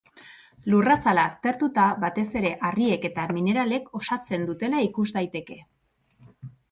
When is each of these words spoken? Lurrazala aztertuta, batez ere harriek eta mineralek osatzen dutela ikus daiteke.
Lurrazala 0.73 1.25
aztertuta, 1.31 1.83
batez 2.03 2.25
ere 2.41 2.53
harriek 2.69 3.05
eta 3.09 3.25
mineralek 3.39 3.91
osatzen 3.99 4.47
dutela 4.53 4.81
ikus 4.87 5.07
daiteke. 5.19 5.59